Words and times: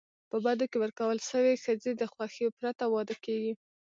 په 0.29 0.37
بدو 0.45 0.65
کي 0.71 0.77
ورکول 0.83 1.17
سوي 1.31 1.53
ښځي 1.63 1.91
د 1.95 2.03
خوښی 2.13 2.45
پرته 2.57 2.85
واده 2.93 3.15
کيږي. 3.25 3.53